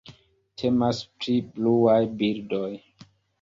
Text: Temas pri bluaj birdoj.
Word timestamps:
Temas 0.61 1.01
pri 1.19 1.35
bluaj 1.59 1.99
birdoj. 2.23 2.73